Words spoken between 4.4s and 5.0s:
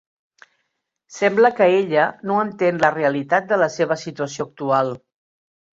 actual.